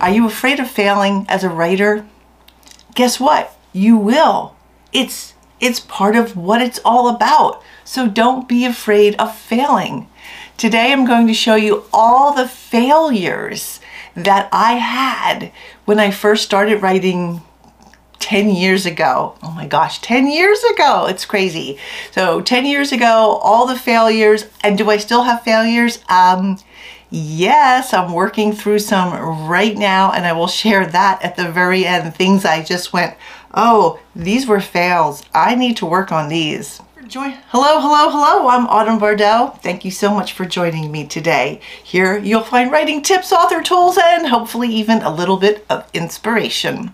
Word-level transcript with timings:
Are 0.00 0.10
you 0.10 0.26
afraid 0.26 0.58
of 0.58 0.70
failing 0.70 1.26
as 1.28 1.44
a 1.44 1.50
writer? 1.50 2.06
Guess 2.94 3.20
what? 3.20 3.54
You 3.72 3.98
will. 3.98 4.56
It's 4.92 5.34
it's 5.60 5.78
part 5.78 6.16
of 6.16 6.36
what 6.36 6.62
it's 6.62 6.80
all 6.86 7.08
about. 7.14 7.62
So 7.84 8.08
don't 8.08 8.48
be 8.48 8.64
afraid 8.64 9.14
of 9.16 9.36
failing. 9.36 10.08
Today 10.56 10.90
I'm 10.90 11.04
going 11.04 11.26
to 11.26 11.34
show 11.34 11.54
you 11.54 11.84
all 11.92 12.32
the 12.32 12.48
failures 12.48 13.78
that 14.14 14.48
I 14.52 14.74
had 14.74 15.52
when 15.84 16.00
I 16.00 16.10
first 16.10 16.44
started 16.44 16.80
writing 16.80 17.42
10 18.20 18.50
years 18.50 18.86
ago. 18.86 19.36
Oh 19.42 19.50
my 19.50 19.66
gosh, 19.66 20.00
10 20.00 20.28
years 20.28 20.62
ago. 20.64 21.06
It's 21.06 21.26
crazy. 21.26 21.78
So 22.10 22.40
10 22.40 22.64
years 22.64 22.90
ago, 22.90 23.38
all 23.42 23.66
the 23.66 23.78
failures. 23.78 24.46
And 24.62 24.78
do 24.78 24.88
I 24.88 24.96
still 24.96 25.24
have 25.24 25.42
failures? 25.42 26.02
Um, 26.08 26.58
yes, 27.10 27.92
I'm 27.92 28.12
working 28.12 28.52
through 28.52 28.78
some 28.78 29.48
right 29.48 29.76
now 29.76 30.12
and 30.12 30.26
I 30.26 30.32
will 30.32 30.46
share 30.46 30.86
that 30.86 31.22
at 31.22 31.36
the 31.36 31.50
very 31.50 31.84
end. 31.84 32.14
Things 32.14 32.44
I 32.44 32.62
just 32.62 32.92
went, 32.92 33.16
oh, 33.52 34.00
these 34.14 34.46
were 34.46 34.60
fails. 34.60 35.22
I 35.34 35.54
need 35.54 35.76
to 35.78 35.86
work 35.86 36.12
on 36.12 36.28
these. 36.28 36.80
Join. 37.08 37.32
Hello, 37.48 37.80
hello, 37.80 38.08
hello. 38.08 38.48
I'm 38.48 38.68
Autumn 38.68 39.00
Bardot. 39.00 39.60
Thank 39.62 39.84
you 39.84 39.90
so 39.90 40.14
much 40.14 40.32
for 40.32 40.44
joining 40.44 40.92
me 40.92 41.08
today. 41.08 41.60
Here 41.82 42.16
you'll 42.18 42.44
find 42.44 42.70
writing 42.70 43.02
tips, 43.02 43.32
author 43.32 43.62
tools, 43.64 43.98
and 44.00 44.28
hopefully 44.28 44.68
even 44.68 45.02
a 45.02 45.12
little 45.12 45.36
bit 45.36 45.66
of 45.68 45.90
inspiration. 45.92 46.92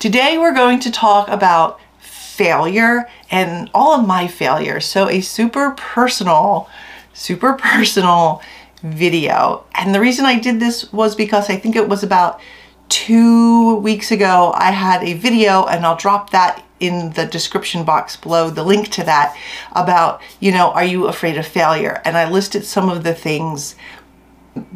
Today 0.00 0.38
we're 0.38 0.54
going 0.54 0.80
to 0.80 0.90
talk 0.90 1.28
about 1.28 1.78
failure 2.00 3.08
and 3.30 3.70
all 3.72 3.92
of 3.92 4.04
my 4.04 4.26
failures. 4.26 4.86
So 4.86 5.08
a 5.08 5.20
super 5.20 5.70
personal, 5.70 6.68
super 7.12 7.52
personal 7.52 8.42
video. 8.84 9.64
And 9.74 9.94
the 9.94 10.00
reason 10.00 10.26
I 10.26 10.38
did 10.38 10.60
this 10.60 10.92
was 10.92 11.16
because 11.16 11.50
I 11.50 11.56
think 11.56 11.74
it 11.74 11.88
was 11.88 12.02
about 12.02 12.40
two 12.88 13.76
weeks 13.76 14.12
ago, 14.12 14.52
I 14.54 14.70
had 14.70 15.02
a 15.02 15.14
video 15.14 15.64
and 15.64 15.84
I'll 15.84 15.96
drop 15.96 16.30
that 16.30 16.62
in 16.80 17.10
the 17.12 17.24
description 17.24 17.84
box 17.84 18.16
below, 18.16 18.50
the 18.50 18.62
link 18.62 18.88
to 18.90 19.04
that 19.04 19.36
about, 19.72 20.20
you 20.38 20.52
know, 20.52 20.70
are 20.72 20.84
you 20.84 21.06
afraid 21.06 21.38
of 21.38 21.46
failure? 21.46 22.02
And 22.04 22.16
I 22.16 22.30
listed 22.30 22.64
some 22.64 22.90
of 22.90 23.04
the 23.04 23.14
things, 23.14 23.74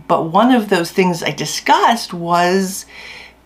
but 0.06 0.24
one 0.24 0.52
of 0.52 0.70
those 0.70 0.90
things 0.90 1.22
I 1.22 1.30
discussed 1.30 2.14
was 2.14 2.86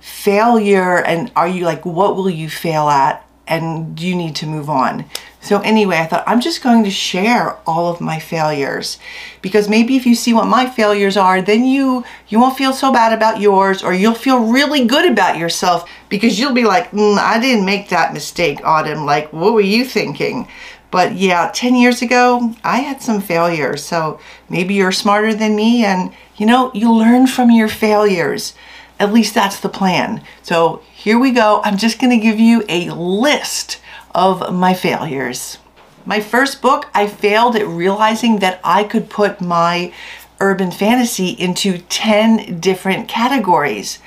failure 0.00 1.02
and 1.02 1.32
are 1.34 1.48
you 1.48 1.64
like, 1.64 1.84
what 1.84 2.14
will 2.14 2.30
you 2.30 2.48
fail 2.48 2.88
at? 2.88 3.26
And 3.52 4.00
you 4.00 4.14
need 4.16 4.34
to 4.36 4.46
move 4.46 4.70
on? 4.70 5.04
So 5.42 5.60
anyway, 5.60 5.98
I 5.98 6.06
thought 6.06 6.24
I'm 6.26 6.40
just 6.40 6.62
going 6.62 6.84
to 6.84 6.90
share 6.90 7.58
all 7.66 7.92
of 7.92 8.00
my 8.00 8.18
failures 8.20 8.98
because 9.42 9.68
maybe 9.68 9.96
if 9.96 10.06
you 10.06 10.14
see 10.14 10.32
what 10.32 10.46
my 10.46 10.70
failures 10.70 11.16
are, 11.16 11.42
then 11.42 11.64
you 11.64 12.04
you 12.28 12.38
won't 12.38 12.56
feel 12.56 12.72
so 12.72 12.92
bad 12.92 13.12
about 13.12 13.40
yours 13.40 13.82
or 13.82 13.92
you'll 13.92 14.14
feel 14.14 14.52
really 14.52 14.86
good 14.86 15.10
about 15.10 15.36
yourself 15.36 15.90
because 16.08 16.38
you'll 16.38 16.54
be 16.54 16.64
like, 16.64 16.92
mm, 16.92 17.18
I 17.18 17.40
didn't 17.40 17.66
make 17.66 17.88
that 17.88 18.14
mistake, 18.14 18.60
Autumn. 18.64 19.04
Like, 19.04 19.32
what 19.32 19.52
were 19.52 19.60
you 19.76 19.84
thinking? 19.84 20.46
But 20.92 21.14
yeah, 21.16 21.50
10 21.52 21.74
years 21.74 22.02
ago, 22.02 22.54
I 22.62 22.78
had 22.78 23.02
some 23.02 23.20
failures. 23.20 23.82
So 23.82 24.20
maybe 24.48 24.74
you're 24.74 24.92
smarter 24.92 25.34
than 25.34 25.56
me 25.56 25.84
and 25.84 26.12
you 26.36 26.46
know, 26.46 26.70
you 26.74 26.92
learn 26.92 27.26
from 27.26 27.50
your 27.50 27.68
failures. 27.68 28.54
At 29.02 29.12
least 29.12 29.34
that's 29.34 29.58
the 29.58 29.68
plan. 29.68 30.22
So 30.44 30.80
here 30.94 31.18
we 31.18 31.32
go. 31.32 31.60
I'm 31.64 31.76
just 31.76 31.98
to 31.98 32.16
give 32.16 32.38
you 32.38 32.64
a 32.68 32.88
list 32.90 33.80
of 34.14 34.54
my 34.54 34.74
failures. 34.74 35.58
My 36.06 36.20
first 36.20 36.62
book, 36.62 36.88
I 36.94 37.08
failed 37.08 37.56
at 37.56 37.66
realizing 37.66 38.38
that 38.38 38.60
I 38.62 38.84
could 38.84 39.10
put 39.10 39.40
my 39.40 39.92
urban 40.38 40.70
fantasy 40.70 41.30
into 41.30 41.78
10 41.78 42.60
different 42.60 43.08
categories. 43.08 43.98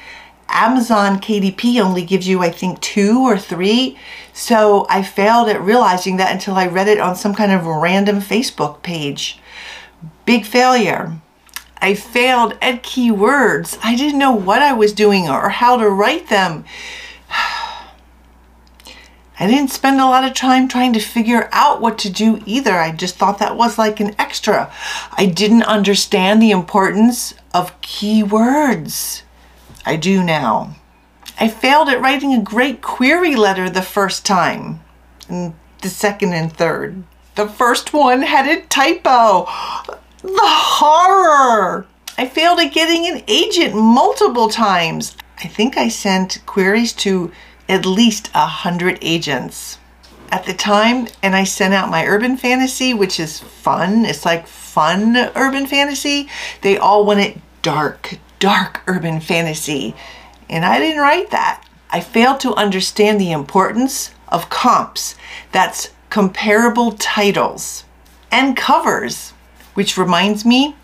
Amazon 0.48 1.20
KDP 1.20 1.82
only 1.82 2.06
gives 2.06 2.26
you, 2.26 2.42
I 2.42 2.50
think, 2.50 2.80
two 2.80 3.20
or 3.20 3.38
three. 3.38 3.98
So 4.32 4.88
I 4.90 5.04
failed 5.04 5.50
at 5.50 5.60
realizing 5.60 6.16
that 6.18 6.32
until 6.32 6.56
I 6.56 6.68
read 6.68 6.88
it 6.88 7.02
on 7.02 7.18
some 7.18 7.36
kind 7.36 7.52
of 7.52 7.66
random 7.66 8.22
Facebook 8.22 8.82
page. 8.82 9.42
Big 10.26 10.46
failure. 10.46 11.20
I 11.78 11.94
failed 11.94 12.58
at 12.62 12.84
keywords. 12.84 13.78
I 13.84 13.96
didn't 13.96 14.20
know 14.20 14.32
what 14.34 14.62
I 14.62 14.74
was 14.74 14.94
doing 14.94 15.30
or 15.30 15.50
how 15.50 15.78
to 15.78 15.90
write 15.90 16.30
them. 16.30 16.66
I 19.38 19.48
didn't 19.48 19.72
spend 19.72 20.00
a 20.00 20.06
lot 20.06 20.24
of 20.24 20.34
time 20.34 20.68
trying 20.68 20.94
to 20.94 21.00
figure 21.00 21.50
out 21.52 21.82
what 21.82 21.98
to 22.00 22.10
do 22.10 22.42
either. 22.46 22.74
I 22.74 22.92
just 22.92 23.18
thought 23.18 23.40
that 23.40 23.58
was 23.58 23.78
like 23.78 24.00
an 24.00 24.16
extra. 24.18 24.72
I 25.12 25.26
didn't 25.26 25.64
understand 25.64 26.42
the 26.42 26.52
importance 26.52 27.34
of 27.54 27.80
keywords. 27.82 29.24
I 29.86 29.98
do 29.98 30.24
now. 30.24 30.76
I 31.38 31.50
failed 31.50 31.90
at 31.90 32.00
writing 32.00 32.34
a 32.34 32.42
great 32.42 32.82
query 32.82 33.36
letter 33.36 33.70
the 33.70 33.82
first 33.82 34.26
time, 34.26 34.82
and 35.28 35.54
the 35.82 35.90
second 35.90 36.34
and 36.34 36.52
third. 36.52 37.04
The 37.36 37.48
first 37.48 37.92
one 37.92 38.22
had 38.22 38.48
a 38.48 38.62
typo. 38.68 39.48
The 40.26 40.42
horror! 40.42 41.86
I 42.18 42.26
failed 42.28 42.60
at 42.60 42.74
getting 42.74 43.08
an 43.08 43.24
agent 43.28 43.76
multiple 43.76 44.50
times. 44.50 45.16
I 45.38 45.48
think 45.48 45.78
I 45.78 45.88
sent 45.88 46.42
queries 46.48 46.94
to 46.94 47.32
at 47.70 47.86
least 47.86 48.32
a 48.34 48.48
hundred 48.48 48.98
agents 49.04 49.78
at 50.32 50.46
the 50.46 50.54
time 50.54 51.08
and 51.22 51.36
I 51.36 51.44
sent 51.44 51.76
out 51.76 51.92
my 51.92 52.08
urban 52.08 52.38
fantasy 52.38 52.92
which 52.92 53.20
is 53.20 53.40
fun. 53.40 54.04
It's 54.04 54.26
like 54.26 54.48
fun 54.48 55.16
urban 55.36 55.68
fantasy. 55.68 56.28
They 56.62 56.76
all 56.76 57.06
wanted 57.06 57.40
dark 57.62 58.18
dark 58.40 58.82
urban 58.88 59.20
fantasy 59.20 59.94
and 60.50 60.66
I 60.66 60.80
didn't 60.80 61.02
write 61.02 61.30
that. 61.30 61.64
I 61.92 62.00
failed 62.00 62.40
to 62.40 62.56
understand 62.56 63.22
the 63.22 63.32
importance 63.32 64.10
of 64.30 64.50
comps. 64.50 65.14
That's 65.52 65.92
comparable 66.10 66.94
titles 66.94 67.84
and 68.32 68.58
covers 68.58 69.34
which 69.76 69.98
reminds 69.98 70.44
me 70.44 70.76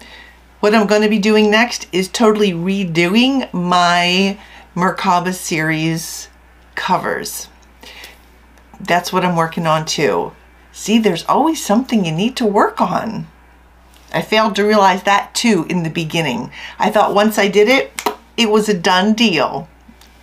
what 0.60 0.76
I'm 0.76 0.86
going 0.86 1.02
to 1.02 1.10
be 1.10 1.18
doing 1.18 1.50
next 1.50 1.88
is 1.92 2.08
totally 2.08 2.52
redoing 2.52 3.52
my 3.52 4.38
Merkaba 4.76 5.34
series 5.34 6.30
covers. 6.76 7.50
That's 8.80 9.12
what 9.12 9.26
I'm 9.26 9.36
working 9.36 9.66
on 9.66 9.86
too. 9.86 10.34
See, 10.72 11.00
there's 11.00 11.26
always 11.26 11.64
something 11.64 12.06
you 12.06 12.12
need 12.12 12.36
to 12.38 12.46
work 12.46 12.80
on. 12.80 13.28
I 14.14 14.22
failed 14.22 14.56
to 14.56 14.64
realize 14.64 15.04
that 15.04 15.34
too 15.34 15.66
in 15.70 15.84
the 15.84 15.90
beginning. 15.90 16.52
I 16.78 16.92
thought 16.92 17.16
once 17.16 17.38
I 17.38 17.48
did 17.48 17.68
it, 17.68 17.92
it 18.38 18.50
was 18.50 18.70
a 18.70 18.78
done 18.78 19.14
deal. 19.14 19.68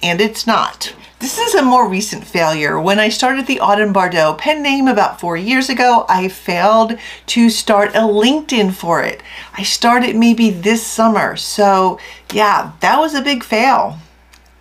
And 0.03 0.21
it's 0.21 0.47
not. 0.47 0.95
This 1.21 1.37
is 1.37 1.55
a 1.57 1.63
more 1.63 1.89
recent 1.89 2.23
failure. 2.25 2.81
When 2.81 3.01
I 3.01 3.09
started 3.09 3.49
the 3.49 3.59
Autumn 3.59 3.93
Bardot 3.93 4.39
pen 4.39 4.63
name 4.63 4.87
about 4.87 5.19
four 5.19 5.37
years 5.37 5.69
ago, 5.69 6.07
I 6.09 6.29
failed 6.29 6.97
to 7.27 7.51
start 7.51 7.97
a 7.97 8.03
LinkedIn 8.03 8.73
for 8.73 9.03
it. 9.03 9.21
I 9.55 9.65
started 9.65 10.15
maybe 10.15 10.51
this 10.51 10.87
summer. 10.87 11.35
So 11.35 11.99
yeah, 12.33 12.71
that 12.79 13.01
was 13.01 13.15
a 13.15 13.23
big 13.23 13.43
fail. 13.43 13.99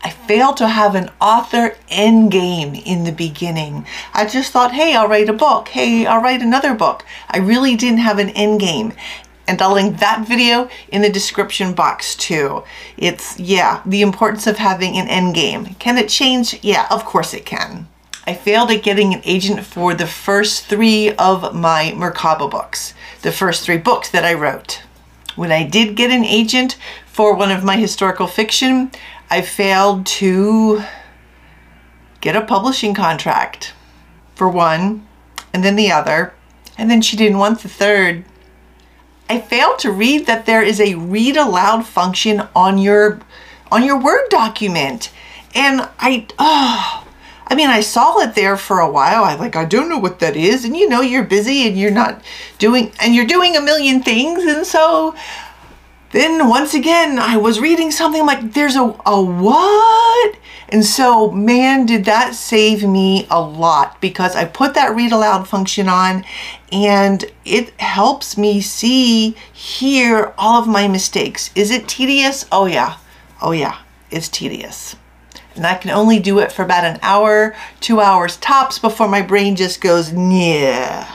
I 0.03 0.09
failed 0.09 0.57
to 0.57 0.67
have 0.67 0.95
an 0.95 1.11
author 1.21 1.75
end 1.89 2.31
game 2.31 2.73
in 2.73 3.03
the 3.03 3.11
beginning. 3.11 3.85
I 4.15 4.25
just 4.25 4.51
thought, 4.51 4.71
hey, 4.71 4.95
I'll 4.95 5.07
write 5.07 5.29
a 5.29 5.33
book. 5.33 5.67
Hey, 5.67 6.07
I'll 6.07 6.23
write 6.23 6.41
another 6.41 6.73
book. 6.73 7.05
I 7.29 7.37
really 7.37 7.75
didn't 7.75 7.99
have 7.99 8.17
an 8.17 8.29
end 8.29 8.59
game. 8.59 8.93
And 9.47 9.61
I'll 9.61 9.73
link 9.73 9.99
that 9.99 10.27
video 10.27 10.69
in 10.89 11.01
the 11.01 11.09
description 11.09 11.73
box 11.73 12.15
too. 12.15 12.63
It's, 12.97 13.39
yeah, 13.39 13.81
the 13.85 14.01
importance 14.01 14.45
of 14.45 14.57
having 14.57 14.97
an 14.97 15.07
end 15.07 15.35
game. 15.35 15.75
Can 15.75 15.97
it 15.97 16.09
change? 16.09 16.59
Yeah, 16.61 16.85
of 16.91 17.05
course 17.05 17.33
it 17.33 17.45
can. 17.45 17.87
I 18.25 18.33
failed 18.33 18.71
at 18.71 18.83
getting 18.83 19.13
an 19.13 19.21
agent 19.23 19.63
for 19.63 19.93
the 19.93 20.05
first 20.05 20.65
three 20.65 21.13
of 21.13 21.55
my 21.55 21.93
Merkaba 21.95 22.51
books, 22.51 22.93
the 23.21 23.31
first 23.31 23.63
three 23.63 23.77
books 23.77 24.09
that 24.11 24.25
I 24.25 24.33
wrote. 24.33 24.83
When 25.37 25.51
I 25.51 25.63
did 25.63 25.95
get 25.95 26.11
an 26.11 26.25
agent 26.25 26.75
for 27.05 27.33
one 27.33 27.51
of 27.51 27.63
my 27.63 27.77
historical 27.77 28.27
fiction, 28.27 28.91
I 29.29 29.41
failed 29.41 30.05
to 30.07 30.83
get 32.19 32.35
a 32.35 32.41
publishing 32.41 32.93
contract 32.93 33.73
for 34.35 34.49
one, 34.49 35.07
and 35.53 35.63
then 35.63 35.77
the 35.77 35.91
other, 35.91 36.33
and 36.77 36.91
then 36.91 37.01
she 37.01 37.15
didn't 37.15 37.37
want 37.37 37.61
the 37.61 37.69
third. 37.69 38.25
I 39.29 39.39
failed 39.39 39.79
to 39.79 39.91
read 39.91 40.25
that 40.25 40.45
there 40.45 40.63
is 40.63 40.79
a 40.79 40.95
read 40.95 41.37
aloud 41.37 41.85
function 41.85 42.47
on 42.55 42.77
your 42.77 43.19
on 43.71 43.83
your 43.83 43.99
Word 43.99 44.29
document. 44.29 45.11
And 45.53 45.81
I 45.99 46.27
oh 46.39 47.07
I 47.49 47.55
mean, 47.55 47.69
I 47.69 47.79
saw 47.79 48.19
it 48.19 48.35
there 48.35 48.57
for 48.57 48.79
a 48.79 48.89
while. 48.89 49.23
I 49.23 49.35
like, 49.35 49.55
I 49.55 49.63
don't 49.63 49.87
know 49.87 49.97
what 49.97 50.19
that 50.19 50.35
is. 50.35 50.65
And 50.65 50.75
you 50.75 50.89
know, 50.89 50.99
you're 50.99 51.23
busy 51.23 51.65
and 51.65 51.79
you're 51.79 51.91
not 51.91 52.21
doing, 52.57 52.91
and 52.99 53.15
you're 53.15 53.25
doing 53.25 53.55
a 53.55 53.61
million 53.61 54.03
things. 54.03 54.43
And 54.43 54.65
so 54.65 55.15
then 56.17 56.49
once 56.49 56.73
again, 56.73 57.19
I 57.19 57.37
was 57.37 57.59
reading 57.59 57.91
something 57.91 58.25
like, 58.25 58.53
there's 58.53 58.75
a, 58.75 58.95
a 59.05 59.21
what? 59.21 60.35
And 60.69 60.83
so, 60.83 61.31
man, 61.31 61.85
did 61.85 62.05
that 62.05 62.33
save 62.35 62.83
me 62.83 63.27
a 63.29 63.39
lot 63.39 64.01
because 64.01 64.35
I 64.35 64.45
put 64.45 64.73
that 64.73 64.95
read 64.95 65.11
aloud 65.11 65.47
function 65.47 65.87
on 65.87 66.25
and 66.71 67.23
it 67.45 67.69
helps 67.79 68.37
me 68.37 68.59
see, 68.61 69.35
hear 69.53 70.33
all 70.37 70.61
of 70.61 70.67
my 70.67 70.87
mistakes. 70.87 71.51
Is 71.55 71.71
it 71.71 71.87
tedious? 71.87 72.45
Oh, 72.51 72.65
yeah. 72.65 72.97
Oh, 73.41 73.51
yeah. 73.51 73.77
it's 74.11 74.29
tedious. 74.29 74.95
And 75.55 75.65
I 75.65 75.75
can 75.75 75.91
only 75.91 76.19
do 76.19 76.39
it 76.39 76.51
for 76.51 76.63
about 76.63 76.85
an 76.85 76.99
hour, 77.01 77.55
two 77.79 77.99
hours 77.99 78.37
tops 78.37 78.77
before 78.79 79.07
my 79.07 79.21
brain 79.21 79.55
just 79.55 79.81
goes, 79.81 80.11
yeah. 80.13 81.11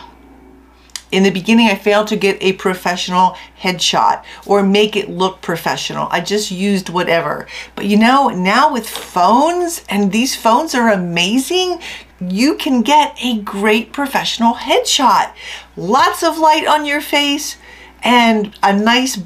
In 1.13 1.25
the 1.25 1.31
beginning, 1.31 1.69
I 1.69 1.75
failed 1.75 2.09
to 2.09 2.17
get 2.17 2.43
a 2.43 2.55
professional 2.55 3.37
headshot 3.61 4.25
or 4.47 4.63
make 4.63 4.97
it 4.97 5.11
look 5.11 5.43
professional. 5.43 6.09
I 6.11 6.23
just 6.23 6.51
used 6.51 6.89
whatever. 6.89 7.47
But 7.77 7.85
you 7.85 7.99
know, 7.99 8.29
now 8.29 8.73
with 8.73 8.89
phones, 8.89 9.85
and 9.91 10.11
these 10.11 10.35
phones 10.35 10.75
are 10.75 10.89
amazing, 10.89 11.81
you 12.19 12.57
can 12.57 12.81
get 12.81 13.15
a 13.23 13.39
great 13.43 13.93
professional 13.93 14.55
headshot. 14.55 15.35
Lots 15.77 16.23
of 16.23 16.39
light 16.39 16.67
on 16.67 16.87
your 16.87 17.03
face 17.03 17.59
and 18.03 18.57
a 18.63 18.75
nice 18.75 19.19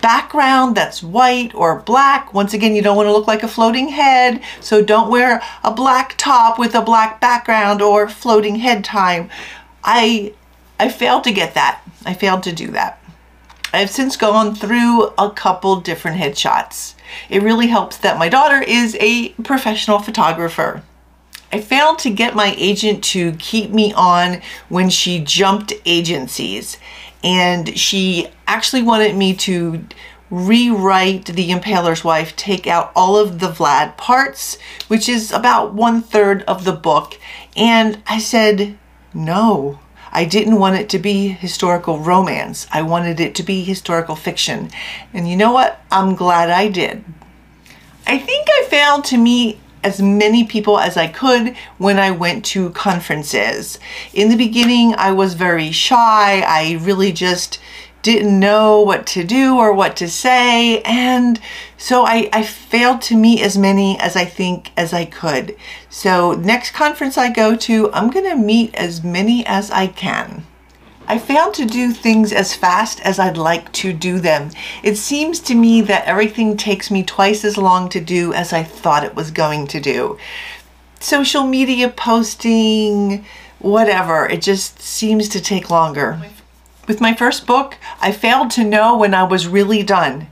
background 0.00 0.74
that's 0.74 1.02
white 1.02 1.54
or 1.54 1.80
black. 1.80 2.32
Once 2.32 2.54
again, 2.54 2.74
you 2.74 2.80
don't 2.80 2.96
want 2.96 3.08
to 3.08 3.12
look 3.12 3.26
like 3.26 3.42
a 3.42 3.48
floating 3.48 3.88
head, 3.88 4.42
so 4.60 4.82
don't 4.82 5.10
wear 5.10 5.42
a 5.64 5.70
black 5.70 6.14
top 6.16 6.58
with 6.58 6.74
a 6.74 6.82
black 6.82 7.20
background 7.20 7.82
or 7.82 8.08
floating 8.08 8.56
head 8.56 8.84
time. 8.84 9.28
I 9.84 10.34
I 10.80 10.88
failed 10.88 11.24
to 11.24 11.32
get 11.32 11.52
that. 11.52 11.82
I 12.06 12.14
failed 12.14 12.42
to 12.44 12.52
do 12.52 12.68
that. 12.68 12.98
I 13.70 13.80
have 13.80 13.90
since 13.90 14.16
gone 14.16 14.54
through 14.54 15.08
a 15.18 15.30
couple 15.30 15.78
different 15.82 16.16
headshots. 16.16 16.94
It 17.28 17.42
really 17.42 17.66
helps 17.66 17.98
that 17.98 18.18
my 18.18 18.30
daughter 18.30 18.62
is 18.62 18.96
a 18.98 19.28
professional 19.44 19.98
photographer. 19.98 20.82
I 21.52 21.60
failed 21.60 21.98
to 21.98 22.10
get 22.10 22.34
my 22.34 22.54
agent 22.56 23.04
to 23.04 23.32
keep 23.32 23.72
me 23.72 23.92
on 23.92 24.40
when 24.70 24.88
she 24.88 25.20
jumped 25.20 25.74
agencies. 25.84 26.78
And 27.22 27.78
she 27.78 28.28
actually 28.46 28.82
wanted 28.82 29.14
me 29.14 29.34
to 29.34 29.84
rewrite 30.30 31.26
The 31.26 31.50
Impaler's 31.50 32.02
Wife, 32.02 32.34
take 32.36 32.66
out 32.66 32.90
all 32.96 33.18
of 33.18 33.38
the 33.40 33.48
Vlad 33.48 33.98
parts, 33.98 34.56
which 34.88 35.10
is 35.10 35.30
about 35.30 35.74
one 35.74 36.00
third 36.00 36.42
of 36.44 36.64
the 36.64 36.72
book. 36.72 37.18
And 37.54 38.02
I 38.06 38.18
said, 38.18 38.78
no. 39.12 39.78
I 40.12 40.24
didn't 40.24 40.58
want 40.58 40.76
it 40.76 40.88
to 40.90 40.98
be 40.98 41.28
historical 41.28 41.98
romance. 41.98 42.66
I 42.72 42.82
wanted 42.82 43.20
it 43.20 43.34
to 43.36 43.42
be 43.42 43.62
historical 43.62 44.16
fiction. 44.16 44.70
And 45.14 45.28
you 45.28 45.36
know 45.36 45.52
what? 45.52 45.80
I'm 45.90 46.14
glad 46.14 46.50
I 46.50 46.68
did. 46.68 47.04
I 48.06 48.18
think 48.18 48.48
I 48.50 48.66
failed 48.68 49.04
to 49.06 49.18
meet 49.18 49.58
as 49.82 50.02
many 50.02 50.44
people 50.44 50.78
as 50.78 50.96
I 50.96 51.06
could 51.06 51.56
when 51.78 51.98
I 51.98 52.10
went 52.10 52.44
to 52.46 52.70
conferences. 52.70 53.78
In 54.12 54.28
the 54.28 54.36
beginning, 54.36 54.94
I 54.96 55.12
was 55.12 55.34
very 55.34 55.70
shy. 55.70 56.40
I 56.40 56.78
really 56.82 57.12
just 57.12 57.60
didn't 58.02 58.38
know 58.38 58.80
what 58.80 59.06
to 59.08 59.24
do 59.24 59.56
or 59.56 59.72
what 59.72 59.96
to 59.96 60.08
say. 60.08 60.80
And 60.82 61.40
so 61.76 62.04
I, 62.04 62.28
I 62.32 62.42
failed 62.42 63.02
to 63.02 63.16
meet 63.16 63.42
as 63.42 63.58
many 63.58 63.98
as 64.00 64.16
I 64.16 64.24
think 64.24 64.72
as 64.76 64.92
I 64.92 65.04
could. 65.04 65.56
So 65.88 66.32
next 66.32 66.72
conference 66.72 67.18
I 67.18 67.30
go 67.30 67.56
to, 67.56 67.92
I'm 67.92 68.10
going 68.10 68.28
to 68.28 68.36
meet 68.36 68.74
as 68.74 69.04
many 69.04 69.44
as 69.46 69.70
I 69.70 69.86
can. 69.86 70.46
I 71.06 71.18
failed 71.18 71.54
to 71.54 71.64
do 71.64 71.90
things 71.90 72.32
as 72.32 72.54
fast 72.54 73.00
as 73.00 73.18
I'd 73.18 73.36
like 73.36 73.72
to 73.72 73.92
do 73.92 74.20
them. 74.20 74.50
It 74.84 74.96
seems 74.96 75.40
to 75.40 75.56
me 75.56 75.80
that 75.82 76.04
everything 76.04 76.56
takes 76.56 76.88
me 76.88 77.02
twice 77.02 77.44
as 77.44 77.56
long 77.58 77.88
to 77.88 78.00
do 78.00 78.32
as 78.32 78.52
I 78.52 78.62
thought 78.62 79.02
it 79.02 79.16
was 79.16 79.32
going 79.32 79.66
to 79.68 79.80
do. 79.80 80.18
Social 81.00 81.42
media 81.42 81.88
posting, 81.88 83.24
whatever, 83.58 84.28
it 84.28 84.40
just 84.40 84.80
seems 84.80 85.28
to 85.30 85.40
take 85.40 85.68
longer. 85.68 86.20
Oh 86.22 86.39
With 86.90 87.00
my 87.00 87.14
first 87.14 87.46
book, 87.46 87.76
I 88.00 88.10
failed 88.10 88.50
to 88.50 88.64
know 88.64 88.98
when 88.98 89.14
I 89.14 89.22
was 89.22 89.46
really 89.46 89.84
done. 89.84 90.26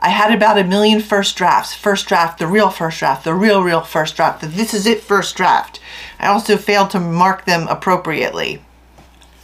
I 0.00 0.08
had 0.08 0.32
about 0.32 0.56
a 0.56 0.64
million 0.64 1.02
first 1.02 1.36
drafts. 1.36 1.74
First 1.74 2.08
draft, 2.08 2.38
the 2.38 2.46
real 2.46 2.70
first 2.70 3.00
draft, 3.00 3.24
the 3.24 3.34
real, 3.34 3.62
real 3.62 3.82
first 3.82 4.16
draft, 4.16 4.40
the 4.40 4.46
this 4.46 4.72
is 4.72 4.86
it 4.86 5.02
first 5.02 5.36
draft. 5.36 5.80
I 6.18 6.28
also 6.28 6.56
failed 6.56 6.88
to 6.92 6.98
mark 6.98 7.44
them 7.44 7.68
appropriately. 7.68 8.62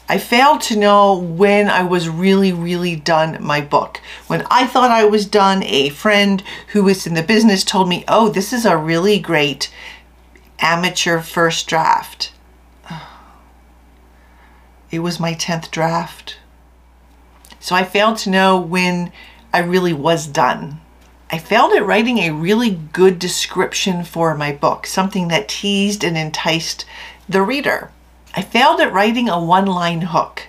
I 0.08 0.16
failed 0.16 0.62
to 0.62 0.78
know 0.78 1.14
when 1.14 1.69
I 1.69 1.82
was 1.82 2.08
really, 2.08 2.50
really 2.50 2.96
done 2.96 3.37
my 3.43 3.61
book. 3.61 4.00
When 4.26 4.46
I 4.50 4.66
thought 4.66 4.90
I 4.90 5.05
was 5.05 5.26
done, 5.26 5.62
a 5.64 5.90
friend 5.90 6.43
who 6.69 6.84
was 6.84 7.06
in 7.06 7.12
the 7.12 7.22
business 7.22 7.62
told 7.62 7.90
me, 7.90 8.05
oh, 8.08 8.31
this 8.31 8.55
is 8.55 8.64
a 8.64 8.78
really 8.78 9.19
great 9.19 9.70
amateur 10.61 11.20
first 11.20 11.69
draft. 11.69 12.32
It 14.90 15.00
was 15.00 15.20
my 15.20 15.34
10th 15.34 15.70
draft. 15.70 16.38
So 17.64 17.75
I 17.75 17.82
failed 17.82 18.19
to 18.19 18.31
know 18.31 18.61
when 18.61 19.11
I 19.50 19.61
really 19.61 19.94
was 19.94 20.26
done. 20.26 20.82
I 21.31 21.38
failed 21.38 21.72
at 21.72 21.87
writing 21.87 22.19
a 22.19 22.31
really 22.31 22.72
good 22.93 23.19
description 23.19 24.05
for 24.05 24.34
my 24.34 24.52
book, 24.52 24.87
something 24.87 25.28
that 25.28 25.49
teased 25.49 26.05
and 26.05 26.14
enticed 26.14 26.84
the 27.26 27.40
reader. 27.40 27.90
I 28.34 28.43
failed 28.43 28.82
at 28.82 28.93
writing 28.93 29.31
a 29.31 29.43
one 29.43 29.64
line 29.64 30.02
hook. 30.02 30.43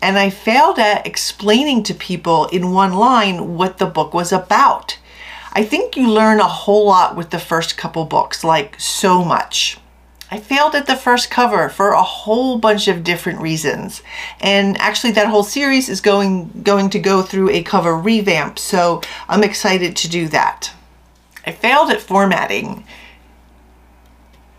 And 0.00 0.16
I 0.16 0.30
failed 0.30 0.78
at 0.78 1.04
explaining 1.04 1.82
to 1.82 1.94
people 1.94 2.46
in 2.46 2.70
one 2.70 2.92
line 2.92 3.56
what 3.56 3.78
the 3.78 3.86
book 3.86 4.14
was 4.14 4.30
about. 4.30 4.98
I 5.52 5.64
think 5.64 5.96
you 5.96 6.08
learn 6.08 6.38
a 6.38 6.46
whole 6.46 6.86
lot 6.86 7.16
with 7.16 7.30
the 7.30 7.40
first 7.40 7.76
couple 7.76 8.04
books, 8.04 8.44
like 8.44 8.78
so 8.78 9.24
much. 9.24 9.78
I 10.32 10.38
failed 10.38 10.74
at 10.74 10.86
the 10.86 10.96
first 10.96 11.30
cover 11.30 11.68
for 11.68 11.90
a 11.90 12.02
whole 12.02 12.56
bunch 12.56 12.88
of 12.88 13.04
different 13.04 13.42
reasons. 13.42 14.02
And 14.40 14.78
actually 14.78 15.12
that 15.12 15.26
whole 15.26 15.42
series 15.42 15.90
is 15.90 16.00
going, 16.00 16.62
going 16.62 16.88
to 16.88 16.98
go 16.98 17.20
through 17.20 17.50
a 17.50 17.62
cover 17.62 17.94
revamp, 17.94 18.58
so 18.58 19.02
I'm 19.28 19.44
excited 19.44 19.94
to 19.94 20.08
do 20.08 20.28
that. 20.28 20.72
I 21.46 21.52
failed 21.52 21.90
at 21.90 22.00
formatting. 22.00 22.84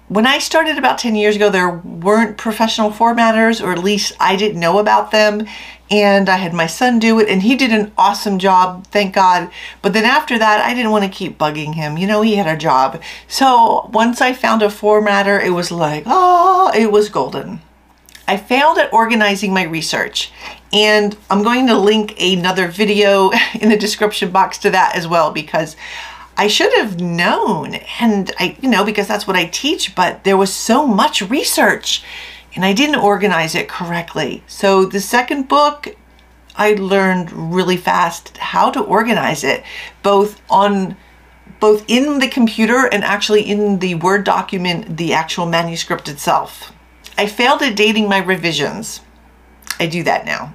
When 0.10 0.28
I 0.28 0.38
started 0.38 0.78
about 0.78 0.98
10 0.98 1.16
years 1.16 1.38
ago, 1.38 1.50
there 1.50 1.70
weren't 1.70 2.38
professional 2.38 2.92
formatters, 2.92 3.64
or 3.64 3.72
at 3.72 3.84
least 3.84 4.14
I 4.20 4.36
didn't 4.36 4.60
know 4.60 4.80
about 4.80 5.12
them 5.12 5.48
and 5.90 6.28
I 6.28 6.38
had 6.38 6.54
my 6.54 6.68
son 6.68 7.00
do 7.00 7.20
it 7.20 7.30
and 7.30 7.42
he 7.42 7.56
did 7.56 7.72
an 7.72 7.92
awesome 7.98 8.38
job, 8.40 8.88
thank 8.88 9.14
God. 9.14 9.50
But 9.82 9.94
then 9.94 10.06
after 10.06 10.38
that, 10.38 10.60
I 10.60 10.74
didn't 10.74 10.92
want 10.92 11.06
to 11.06 11.10
keep 11.10 11.38
bugging 11.38 11.76
him. 11.76 11.98
You 11.98 12.08
know, 12.08 12.22
he 12.22 12.36
had 12.36 12.48
a 12.48 12.58
job. 12.58 13.02
So 13.28 13.90
once 13.94 14.20
I 14.20 14.34
found 14.34 14.62
a 14.62 14.68
formatter, 14.68 15.44
it 15.44 15.52
was 15.52 15.72
like, 15.72 16.04
oh, 16.06 16.72
it 16.76 16.92
was 16.92 17.10
golden. 17.10 17.62
I 18.28 18.38
failed 18.38 18.78
at 18.78 18.92
organizing 18.92 19.54
my 19.54 19.64
research 19.64 20.32
and 20.72 21.16
I'm 21.30 21.44
going 21.44 21.68
to 21.68 21.78
link 21.78 22.20
another 22.20 22.68
video 22.68 23.32
in 23.62 23.70
the 23.70 23.78
description 23.78 24.32
box 24.32 24.58
to 24.60 24.70
that 24.72 24.96
as 24.96 25.08
well 25.08 25.32
because 25.32 25.76
I 26.36 26.48
should 26.48 26.74
have 26.74 27.00
known 27.00 27.76
and 28.00 28.32
I, 28.40 28.58
you 28.62 28.70
know, 28.70 28.84
because 28.84 29.08
that's 29.08 29.28
what 29.28 29.36
I 29.36 29.46
teach, 29.46 29.96
but 29.96 30.24
there 30.24 30.38
was 30.38 30.52
so 30.54 30.88
much 30.88 31.22
research 31.22 32.04
and 32.56 32.66
I 32.66 32.74
didn't 32.74 33.02
organize 33.02 33.56
it 33.56 33.68
correctly. 33.68 34.44
So 34.48 34.86
the 34.86 35.00
second 35.00 35.48
book, 35.48 35.96
I 36.56 36.74
learned 36.74 37.32
really 37.32 37.78
fast 37.78 38.38
how 38.38 38.70
to 38.72 38.80
organize 38.80 39.44
it, 39.44 39.64
both 40.02 40.42
on 40.50 40.98
both 41.60 41.86
in 41.88 42.20
the 42.20 42.28
computer 42.28 42.90
and 42.92 43.04
actually 43.04 43.44
in 43.44 43.80
the 43.80 43.96
Word 43.96 44.26
document, 44.26 44.98
the 44.98 45.14
actual 45.14 45.46
manuscript 45.46 46.10
itself. 46.10 46.74
I 47.18 47.26
failed 47.28 47.62
at 47.62 47.76
dating 47.76 48.10
my 48.10 48.18
revisions. 48.18 49.02
I 49.80 49.86
do 49.86 50.04
that 50.04 50.26
now. 50.26 50.54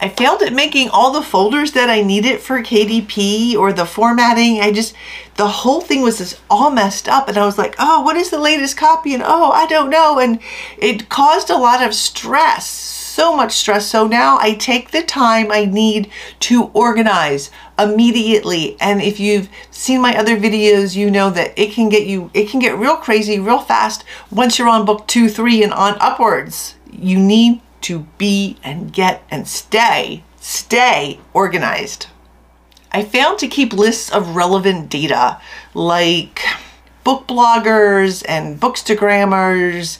I 0.00 0.08
failed 0.08 0.42
at 0.42 0.52
making 0.52 0.90
all 0.90 1.12
the 1.12 1.22
folders 1.22 1.72
that 1.72 1.90
I 1.90 2.02
needed 2.02 2.40
for 2.40 2.62
KDP 2.62 3.56
or 3.56 3.72
the 3.72 3.84
formatting. 3.84 4.60
I 4.60 4.70
just, 4.70 4.94
the 5.34 5.48
whole 5.48 5.80
thing 5.80 6.02
was 6.02 6.18
just 6.18 6.40
all 6.48 6.70
messed 6.70 7.08
up. 7.08 7.28
And 7.28 7.36
I 7.36 7.44
was 7.44 7.58
like, 7.58 7.74
oh, 7.80 8.02
what 8.02 8.16
is 8.16 8.30
the 8.30 8.38
latest 8.38 8.76
copy? 8.76 9.12
And 9.12 9.24
oh, 9.24 9.50
I 9.50 9.66
don't 9.66 9.90
know. 9.90 10.20
And 10.20 10.38
it 10.76 11.08
caused 11.08 11.50
a 11.50 11.56
lot 11.56 11.82
of 11.84 11.94
stress, 11.94 12.68
so 12.68 13.36
much 13.36 13.52
stress. 13.52 13.88
So 13.88 14.06
now 14.06 14.38
I 14.40 14.54
take 14.54 14.92
the 14.92 15.02
time 15.02 15.50
I 15.50 15.64
need 15.64 16.10
to 16.40 16.64
organize 16.74 17.50
immediately. 17.76 18.76
And 18.80 19.02
if 19.02 19.18
you've 19.18 19.48
seen 19.72 20.00
my 20.00 20.16
other 20.16 20.36
videos, 20.36 20.94
you 20.94 21.10
know 21.10 21.30
that 21.30 21.58
it 21.58 21.72
can 21.72 21.88
get 21.88 22.06
you, 22.06 22.30
it 22.34 22.48
can 22.48 22.60
get 22.60 22.78
real 22.78 22.96
crazy 22.96 23.40
real 23.40 23.58
fast 23.58 24.04
once 24.30 24.58
you're 24.60 24.68
on 24.68 24.84
book 24.84 25.08
two, 25.08 25.28
three, 25.28 25.64
and 25.64 25.72
on 25.72 25.96
upwards. 25.98 26.76
You 26.92 27.18
need 27.18 27.62
to 27.82 28.00
be 28.18 28.56
and 28.62 28.92
get 28.92 29.22
and 29.30 29.46
stay, 29.46 30.24
stay 30.40 31.20
organized. 31.32 32.06
I 32.90 33.04
found 33.04 33.38
to 33.40 33.48
keep 33.48 33.72
lists 33.72 34.10
of 34.10 34.34
relevant 34.34 34.88
data 34.88 35.40
like 35.74 36.40
book 37.04 37.26
bloggers 37.26 38.24
and 38.28 38.58
bookstagrammers 38.58 39.98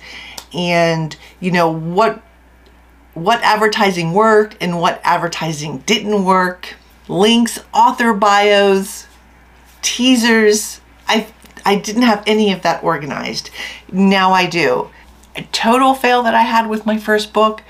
and 0.55 1.17
you 1.41 1.51
know 1.51 1.71
what 1.71 2.23
what 3.15 3.43
advertising 3.43 4.13
worked 4.13 4.57
and 4.61 4.81
what 4.81 5.01
advertising 5.03 5.79
didn't 5.79 6.25
work, 6.25 6.77
links, 7.09 7.59
author 7.75 8.15
bios, 8.15 9.07
teasers. 9.83 10.81
I 11.07 11.27
I 11.65 11.77
didn't 11.77 12.03
have 12.03 12.23
any 12.27 12.53
of 12.53 12.63
that 12.63 12.83
organized. 12.83 13.51
Now 13.93 14.33
I 14.33 14.47
do 14.47 14.91
total 15.43 15.95
fail 15.95 16.23
that 16.23 16.35
I 16.35 16.43
had 16.43 16.69
with 16.69 16.87
my 16.87 16.99
first 16.99 17.33
book 17.33 17.63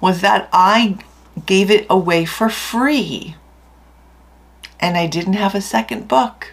was 0.00 0.20
that 0.20 0.48
I 0.52 0.98
gave 1.44 1.70
it 1.70 1.86
away 1.88 2.24
for 2.24 2.48
free 2.48 3.36
and 4.80 4.96
I 4.96 5.06
didn't 5.06 5.34
have 5.34 5.54
a 5.54 5.60
second 5.60 6.08
book. 6.08 6.52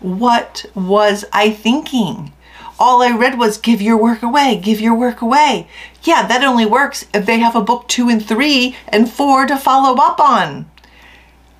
What 0.00 0.64
was 0.74 1.24
I 1.32 1.50
thinking? 1.50 2.32
All 2.78 3.02
I 3.02 3.14
read 3.14 3.38
was 3.38 3.58
give 3.58 3.82
your 3.82 3.96
work 3.96 4.22
away, 4.22 4.56
give 4.56 4.80
your 4.80 4.94
work 4.94 5.20
away. 5.20 5.68
Yeah, 6.02 6.26
that 6.26 6.42
only 6.42 6.64
works 6.64 7.04
if 7.12 7.26
they 7.26 7.38
have 7.38 7.54
a 7.54 7.60
book 7.60 7.88
two 7.88 8.08
and 8.08 8.24
three 8.24 8.76
and 8.88 9.10
four 9.10 9.46
to 9.46 9.56
follow 9.56 10.00
up 10.00 10.18
on. 10.18 10.70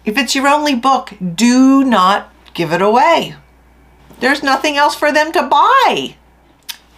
If 0.04 0.16
it's 0.16 0.34
your 0.34 0.48
only 0.48 0.74
book, 0.74 1.12
do 1.34 1.84
not 1.84 2.32
give 2.54 2.72
it 2.72 2.80
away. 2.80 3.34
There's 4.20 4.42
nothing 4.42 4.76
else 4.76 4.94
for 4.94 5.12
them 5.12 5.32
to 5.32 5.42
buy. 5.42 6.16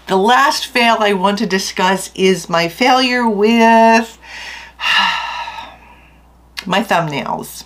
The 0.09 0.17
last 0.17 0.67
fail 0.67 0.97
I 0.99 1.13
want 1.13 1.39
to 1.39 1.47
discuss 1.47 2.11
is 2.15 2.49
my 2.49 2.69
failure 2.69 3.29
with 3.29 4.19
my 6.67 6.83
thumbnails. 6.83 7.65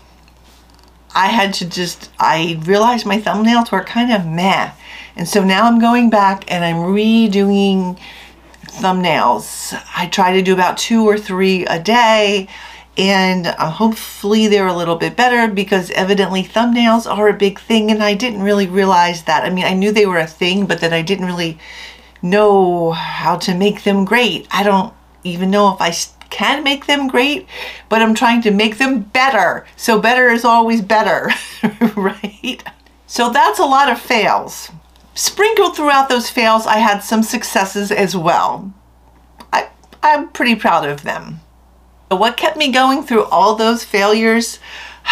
I 1.15 1.29
had 1.29 1.55
to 1.55 1.69
just, 1.69 2.11
I 2.19 2.61
realized 2.65 3.07
my 3.07 3.19
thumbnails 3.19 3.73
were 3.73 3.83
kind 3.83 4.13
of 4.13 4.27
meh. 4.27 4.73
And 5.17 5.27
so 5.27 5.43
now 5.43 5.65
I'm 5.65 5.79
going 5.79 6.11
back 6.11 6.51
and 6.53 6.63
I'm 6.63 6.77
redoing 6.77 7.99
thumbnails. 8.67 9.73
I 9.97 10.07
try 10.07 10.35
to 10.35 10.43
do 10.43 10.53
about 10.53 10.77
two 10.77 11.09
or 11.09 11.17
three 11.17 11.65
a 11.65 11.81
day 11.83 12.49
and 12.99 13.47
uh, 13.47 13.71
hopefully 13.71 14.47
they're 14.47 14.67
a 14.67 14.77
little 14.77 14.97
bit 14.97 15.17
better 15.17 15.53
because 15.53 15.91
evidently 15.93 16.43
thumbnails 16.43 17.11
are 17.11 17.29
a 17.29 17.35
big 17.35 17.59
thing 17.59 17.91
and 17.91 18.03
I 18.03 18.15
didn't 18.15 18.43
really 18.43 18.67
realize 18.67 19.23
that. 19.25 19.45
I 19.45 19.51
mean, 19.51 19.65
I 19.65 19.73
knew 19.73 19.93
they 19.93 20.07
were 20.07 20.19
a 20.19 20.27
thing, 20.27 20.67
but 20.67 20.81
that 20.81 20.93
I 20.93 21.01
didn't 21.01 21.27
really 21.27 21.59
know 22.23 22.93
how 22.93 23.37
to 23.39 23.55
make 23.55 23.85
them 23.85 24.05
great. 24.05 24.47
I 24.51 24.63
don't 24.63 24.93
even 25.25 25.51
know 25.51 25.73
if 25.75 25.81
I 25.81 25.93
can 26.31 26.63
make 26.63 26.87
them 26.87 27.09
great, 27.09 27.47
but 27.89 28.03
I'm 28.03 28.15
trying 28.15 28.43
to 28.43 28.51
make 28.51 28.79
them 28.79 29.01
better. 29.01 29.67
So 29.77 30.01
better 30.01 30.29
is 30.29 30.45
always 30.45 30.83
better, 30.83 31.31
right? 31.97 32.63
So 33.07 33.31
that's 33.31 33.59
a 33.59 33.65
lot 33.65 33.91
of 33.91 34.01
fails. 34.01 34.71
Sprinkled 35.15 35.77
throughout 35.77 36.09
those 36.09 36.29
fails, 36.29 36.67
I 36.67 36.77
had 36.77 37.01
some 37.01 37.23
successes 37.23 37.91
as 37.91 38.17
well. 38.17 38.73
I, 39.53 39.69
I'm 40.03 40.29
pretty 40.29 40.55
proud 40.55 40.87
of 40.87 41.03
them. 41.03 41.41
What 42.09 42.37
kept 42.37 42.57
me 42.57 42.71
going 42.71 43.03
through 43.03 43.25
all 43.25 43.55
those 43.55 43.83
failures? 43.83 44.59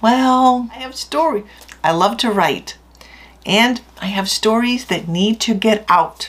well, 0.00 0.68
I 0.70 0.78
have 0.78 0.94
story. 0.94 1.44
I 1.82 1.92
love 1.92 2.16
to 2.18 2.30
write 2.30 2.78
and 3.48 3.80
I 4.00 4.06
have 4.06 4.28
stories 4.28 4.84
that 4.84 5.08
need 5.08 5.40
to 5.40 5.54
get 5.54 5.84
out. 5.88 6.28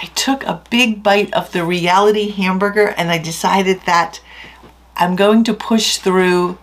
I 0.00 0.06
took 0.14 0.44
a 0.44 0.62
big 0.70 1.02
bite 1.02 1.34
of 1.34 1.52
the 1.52 1.64
reality 1.64 2.30
hamburger 2.30 2.94
and 2.96 3.10
I 3.10 3.18
decided 3.18 3.82
that 3.82 4.20
I'm 4.96 5.16
going 5.16 5.44
to 5.44 5.52
push 5.52 5.98
through 5.98 6.58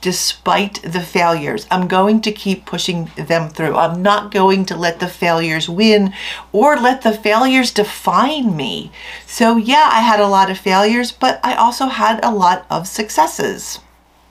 despite 0.00 0.80
the 0.82 1.00
failures. 1.00 1.66
I'm 1.70 1.86
going 1.86 2.22
to 2.22 2.32
keep 2.32 2.64
pushing 2.64 3.10
them 3.16 3.50
through. 3.50 3.76
I'm 3.76 4.00
not 4.00 4.30
going 4.30 4.64
to 4.66 4.76
let 4.76 5.00
the 5.00 5.08
failures 5.08 5.68
win 5.68 6.14
or 6.52 6.76
let 6.76 7.02
the 7.02 7.12
failures 7.12 7.72
define 7.72 8.56
me. 8.56 8.92
So 9.26 9.56
yeah, 9.56 9.90
I 9.92 10.00
had 10.00 10.20
a 10.20 10.28
lot 10.28 10.50
of 10.50 10.56
failures, 10.56 11.12
but 11.12 11.40
I 11.44 11.54
also 11.54 11.86
had 11.86 12.24
a 12.24 12.30
lot 12.30 12.64
of 12.70 12.88
successes. 12.88 13.80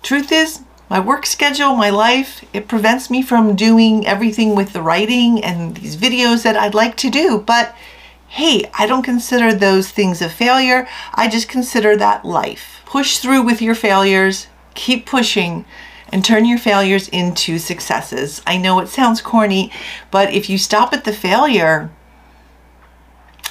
Truth 0.01 0.31
is, 0.31 0.62
my 0.89 1.00
work 1.00 1.25
schedule, 1.25 1.75
my 1.75 1.89
life, 1.89 2.43
it 2.51 2.67
prevents 2.67 3.10
me 3.10 3.22
from 3.22 3.55
doing 3.55 4.08
everything 4.08 4.55
with 4.55 4.74
the 4.74 4.81
writing 4.81 5.43
and 5.43 5.75
these 5.75 5.96
videos 5.96 6.43
that 6.43 6.58
I'd 6.58 6.74
like 6.74 6.98
to 6.98 7.12
do. 7.12 7.39
But 7.39 7.75
hey, 8.27 8.63
I 8.77 8.88
don't 8.88 9.03
consider 9.03 9.53
those 9.53 9.91
things 9.91 10.22
a 10.22 10.29
failure. 10.29 10.88
I 11.13 11.29
just 11.29 11.48
consider 11.48 11.96
that 11.98 12.25
life. 12.25 12.81
Push 12.86 13.19
through 13.19 13.43
with 13.43 13.62
your 13.62 13.75
failures, 13.75 14.48
keep 14.74 15.05
pushing, 15.05 15.65
and 16.12 16.25
turn 16.25 16.46
your 16.46 16.58
failures 16.58 17.08
into 17.10 17.60
successes. 17.60 18.41
I 18.48 18.58
know 18.58 18.79
it 18.79 18.88
sounds 18.88 19.22
corny, 19.22 19.72
but 20.10 20.34
if 20.34 20.50
you 20.50 20.58
stop 20.58 20.91
at 20.91 21.03
the 21.03 21.13
failure, 21.13 21.91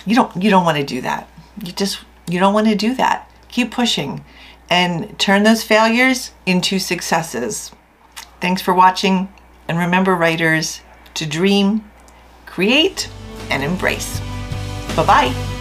you 0.05 0.17
don't 0.17 0.43
you 0.43 0.51
don't 0.51 0.65
want 0.65 0.79
to 0.79 0.85
do 0.85 1.01
that. 1.03 1.29
You 1.63 1.71
just 1.71 2.01
you 2.29 2.41
don't 2.41 2.55
want 2.55 2.67
to 2.67 2.75
do 2.75 2.95
that. 2.95 3.31
Keep 3.49 3.71
pushing 3.71 4.25
and 4.71 5.19
turn 5.19 5.43
those 5.43 5.63
failures 5.63 6.33
into 6.47 6.79
successes. 6.79 7.73
Thanks 8.41 8.63
for 8.63 8.75
watching, 8.75 9.33
and 9.67 9.79
remember, 9.79 10.15
writers, 10.15 10.81
to 11.15 11.27
dream, 11.27 11.91
create, 12.47 13.09
and 13.51 13.63
embrace. 13.63 14.21
Bye 14.95 15.07
bye. 15.07 15.58